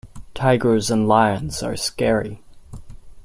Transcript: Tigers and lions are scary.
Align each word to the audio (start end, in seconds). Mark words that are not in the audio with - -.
Tigers 0.33 0.89
and 0.89 1.07
lions 1.07 1.61
are 1.61 1.75
scary. 1.75 2.39